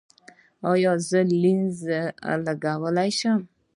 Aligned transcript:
ایا 0.71 0.93
زه 1.09 1.19
لینز 1.41 1.77
لګولی 2.45 3.11
شم؟ 3.17 3.41